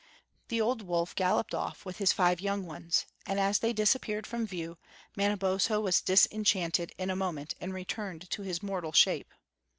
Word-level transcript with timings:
The 0.47 0.59
old 0.59 0.81
wolf 0.81 1.13
galloped 1.13 1.53
off 1.53 1.85
with 1.85 1.97
his 1.99 2.11
five 2.11 2.41
young 2.41 2.65
ones; 2.65 3.05
and 3.27 3.39
as 3.39 3.59
they 3.59 3.71
disappeared 3.71 4.25
from 4.25 4.47
view, 4.47 4.79
Manabozho 5.15 5.79
was 5.79 6.01
disenchanted 6.01 6.91
in 6.97 7.11
a 7.11 7.15
moment 7.15 7.53
and 7.61 7.71
returned 7.71 8.27
to 8.31 8.41
his 8.41 8.63
mortal 8.63 8.93
shape. 8.93 9.31